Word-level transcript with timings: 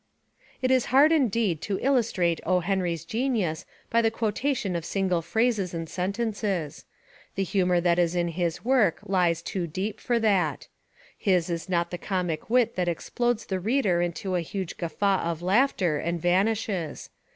It 0.63 0.71
is 0.71 0.85
hard 0.85 1.11
indeed 1.11 1.61
to 1.61 1.77
illustrate 1.79 2.41
O. 2.43 2.61
Henry's 2.61 3.05
genius 3.05 3.67
by 3.91 4.01
the 4.01 4.09
quotation 4.09 4.75
of 4.75 4.83
single 4.83 5.21
phrases 5.21 5.75
and 5.75 5.87
sentences. 5.87 6.85
The 7.35 7.43
humour 7.43 7.79
that 7.81 7.99
is 7.99 8.15
in 8.15 8.29
his 8.29 8.65
work 8.65 8.99
lies 9.03 9.43
too 9.43 9.67
deep 9.67 9.99
for 9.99 10.17
that. 10.17 10.67
His 11.15 11.51
is 11.51 11.69
not 11.69 11.91
the 11.91 11.99
comic 11.99 12.49
wit 12.49 12.75
that 12.77 12.87
explodes 12.89 13.45
the 13.45 13.59
reader 13.59 14.01
into 14.01 14.33
a 14.33 14.41
huge 14.41 14.77
guffaw 14.77 15.19
of 15.21 15.43
laughter 15.43 15.99
and 15.99 16.19
vanishes. 16.19 17.11